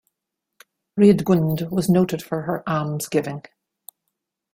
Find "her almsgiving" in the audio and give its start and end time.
2.41-3.45